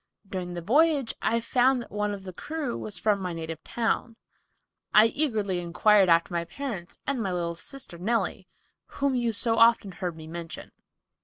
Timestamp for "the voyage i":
0.55-1.39